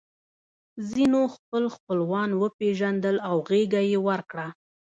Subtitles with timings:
[0.89, 4.47] ځینو خپل خپلوان وپېژندل او غېږه یې ورکړه